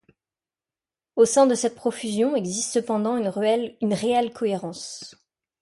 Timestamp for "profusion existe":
1.75-2.71